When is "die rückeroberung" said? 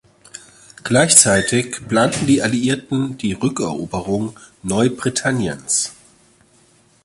3.19-4.35